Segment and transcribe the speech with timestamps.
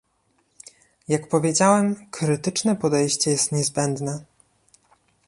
[1.07, 4.23] Jak powiedziałem, krytyczne podejście jest niezbędne